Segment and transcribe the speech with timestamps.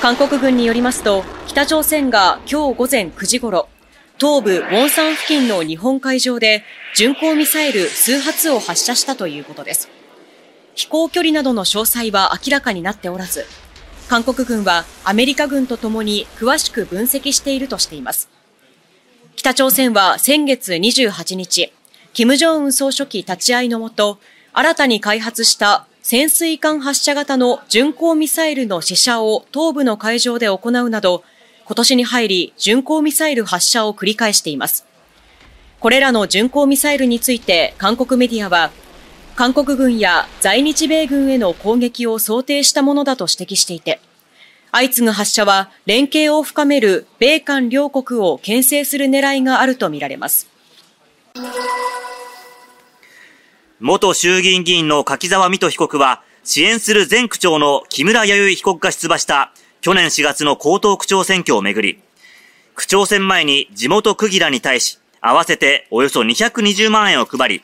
[0.00, 3.68] 韓国軍によりますと、北朝鮮が今日午前9時頃、
[4.20, 6.64] 東部ウォンサン付近の日本海上で
[6.94, 9.88] 巡航ミサイル数発を発射したということです。
[10.74, 13.46] 飛行距離などの詳細は明らかになっておらず、
[14.08, 18.28] 韓国軍はアメリカ軍とともに詳しく分析しているとしています。
[19.34, 21.72] 北朝鮮は先月28日、
[22.12, 24.18] 金正恩総書記立ち会いのもと、
[24.52, 31.24] 新たに開発した潜水艦発射型の巡航ミサイルの試射を東部の海上で行うなど、
[31.64, 34.86] 今年に入り巡航ミサイル発射を繰り返しています。
[35.80, 38.70] これらの巡航ミサイルについて韓国メディアは、
[39.34, 43.98] 韓国軍や在日米軍への攻撃を想定したものだと指摘していて、
[44.70, 50.46] 相次ぐ発射は連携を深める米韓両国を牽制する狙いがあるとみられます。
[53.80, 59.52] 元衆議院議員の柿沢水戸被告は、支援する前区長の木村弥生被告が出馬した
[59.82, 62.00] 去年4月の江東区長選挙をめぐり、
[62.74, 67.62] 区長選前に地元区議らに対し、合わせておよそ220万円を配り、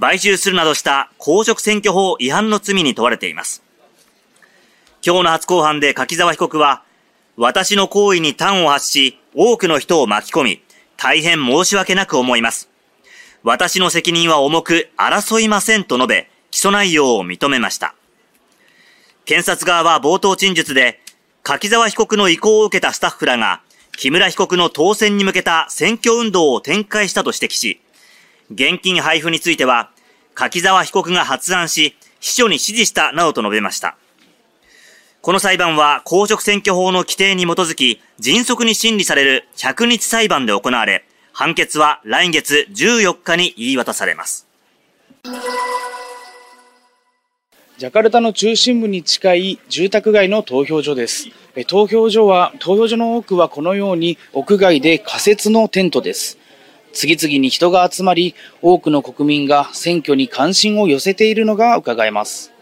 [0.00, 3.62] 買収するなどした公職選挙法違反の罪に問われています。
[5.04, 6.82] 今日の初公判で柿沢被告は、
[7.36, 10.62] 私の行為に端を発し、多くの人を巻き込み、
[10.96, 12.69] 大変申し訳なく思います。
[13.42, 17.94] 私の責任は重く争いませんと述べ、起訴内容を認めました。
[19.24, 21.00] 検察側は冒頭陳述で、
[21.42, 23.62] 柿沢被告の意向を受けたスタッフらが、
[23.96, 27.80] 木村被告の当選に向けた選挙運動を展開したと指摘し、
[28.50, 29.90] 現金配布については、
[30.34, 33.96] 柿沢被告が発案し、秘書に指示したなどと述べました。
[35.22, 44.46] この裁判は公職選挙法の規定に基づき、迅速に審理される100日裁判で行われ、判決は来月14日に言い渡されます。
[47.80, 51.28] ジャカルタの中心部に近い住宅街の投票所です。
[51.66, 56.36] 投票所は、投票所の多くはこのように屋外で仮設のテントです。
[56.92, 62.52] 次々に人が集まり、多くの国民が選挙に関心を寄せているのが伺えます。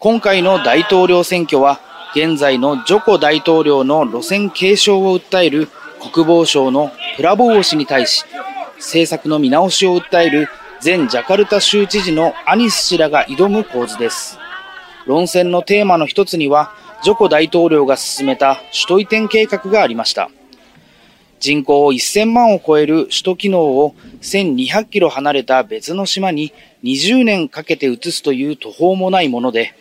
[0.00, 1.80] 今回の大統領選挙は、
[2.16, 5.68] 現在のジョコ大統領の路線継承を訴える
[6.12, 8.24] 国防省のプラボー氏に対し、
[8.76, 10.48] 政策の見直しを訴える
[10.84, 14.38] 前ジャカルタ州知事のアニス氏らが挑む構図です。
[15.06, 16.74] 論戦のテーマの一つには、
[17.04, 20.28] ジョコ大統領が進めた首都移転計画がありました。
[21.38, 29.74] 人口1000万を超える首都機能を1200キロ離れた別の島に20年かけて移すという途方もないもので、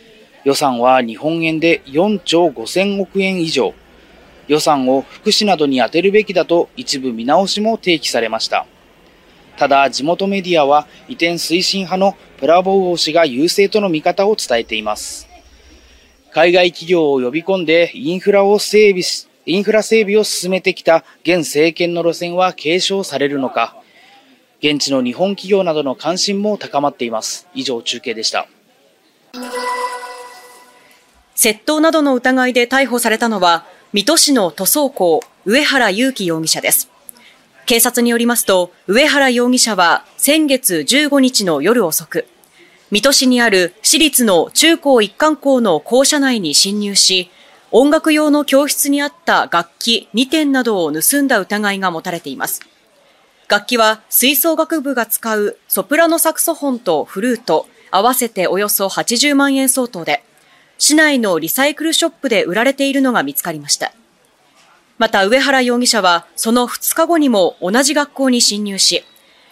[0.43, 3.73] 予算は日本円で4兆5000億円以上。
[4.47, 8.65] 予算を福祉などに充てるべきだと一部見直しも提起されました。
[9.57, 15.27] ただ、地元メディアは移転推進派のプラボウ氏が優勢との見方を伝えています。
[16.31, 23.75] 海外企業を呼び込んでインフラを整備し、インフラ整備を進めてきた現政権の路線は継承されるのか、
[24.59, 27.47] 現地の日本企業などの関心も高まっています。
[27.53, 28.47] 以上、中継でした。
[31.35, 36.89] 窃盗などの疑いで逮捕されたのは、水戸市の塗装工、上原祐樹容疑者です。
[37.67, 42.25] 警察によりますと、上原容疑者は先月15日の夜遅く、
[42.89, 47.29] 水戸市にある私立の中高一貫校の校舎内に侵入し、
[47.69, 52.61] 音楽用の教室にあった楽器2点などを盗んだ疑いが持たれています。
[53.47, 60.23] 楽器は吹奏楽部が使うソプラノサクソフォンとフルート、合わせておよそ80万円相当で、
[60.85, 63.93] 市内のリサイクルショップで売られているのが見つかりました。
[64.97, 69.05] また上原容疑者はその2日後にも同じ学校に侵入し、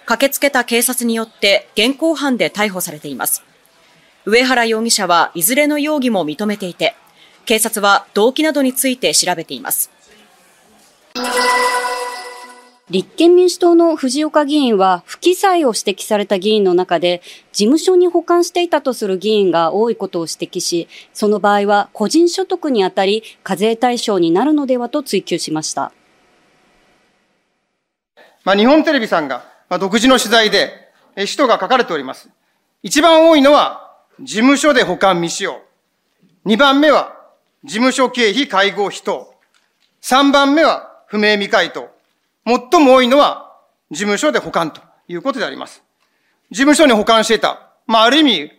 [0.05, 3.45] 駆けつけた警察によって現行犯で逮捕されています。
[4.25, 6.97] 上原容疑者はいずれの容疑も認めていて、
[7.45, 9.89] 警察は動機などについて調べています。
[12.91, 17.21] 立憲民主党の藤岡議員は不記載を指摘された議員の中で
[17.53, 25.93] 事務所に保管していたとする議員が多いことを指摘し、その場合は個人所得にあたり課税対象になるのではと追及しました。
[28.43, 30.73] まあ、日本テレビさんが、まあ、独自の取材で、
[31.15, 32.29] え、使途が書かれております。
[32.83, 35.61] 一番多いのは、事務所で保管未使用。
[36.43, 37.15] 二番目は、
[37.63, 39.33] 事務所経費会合費等。
[40.01, 42.00] 3番目は不明未回答。
[42.45, 43.51] 最も多いのは
[43.91, 45.83] 事務所で保管ということであります。
[46.49, 47.71] 事務所に保管していた。
[47.87, 48.51] まあ、ある意味、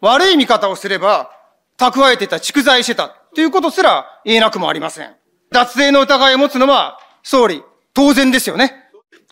[0.00, 1.30] 悪い見方をすれば、
[1.76, 5.14] 蓄えていた、蓄財してたということすら言えなくもありません。
[5.50, 7.62] 脱税の疑いを持つのは、総理、
[7.94, 8.79] 当然ですよね。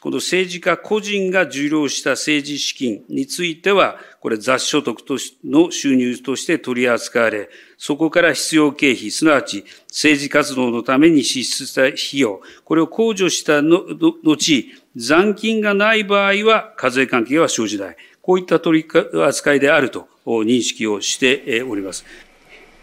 [0.00, 7.48] この政治家個人が受領した政治資金については、これ雑所得との収入として取り扱われ、
[7.78, 13.82] そこから必要経費、すなわち政治活動のために支出した費用、これを控除したの
[14.22, 17.96] 後、残金がない場合は課税関係は生じない。
[18.22, 18.88] こういった取り
[19.24, 22.04] 扱いであると認識をしております。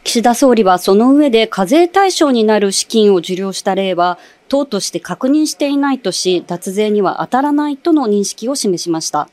[0.06, 9.28] 岸田総理はその上で課税対象になる資金を受領した例は、党として確認していないとし、脱税には当たらないとの認識を示しました。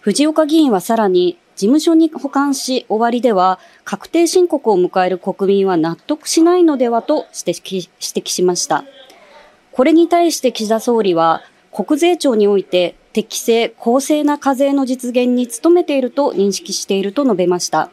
[0.00, 8.84] 藤岡議員はさらに、事務所に保管し終わりでは、確定申告を迎える国民は納得しないのではと指摘指摘しました。
[9.72, 11.42] これに対して岸田総理は、
[11.72, 17.90] 国税庁において適正、公正な課税の実現に努めていると認識していると述べました。